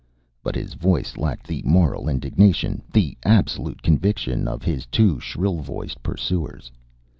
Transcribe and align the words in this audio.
But 0.41 0.55
his 0.55 0.73
voice 0.73 1.15
lacked 1.15 1.45
the 1.45 1.61
moral 1.63 2.09
indignation, 2.09 2.81
the 2.91 3.15
absolute 3.21 3.83
conviction 3.83 4.47
of 4.47 4.63
his 4.63 4.87
two 4.87 5.19
shrill 5.19 5.57
voiced 5.59 6.01
pursuers. 6.01 6.71